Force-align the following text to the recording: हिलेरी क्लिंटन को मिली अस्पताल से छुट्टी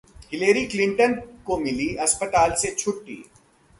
हिलेरी 0.31 0.65
क्लिंटन 0.65 1.13
को 1.45 1.57
मिली 1.57 1.87
अस्पताल 1.97 2.53
से 2.53 2.73
छुट्टी 2.75 3.23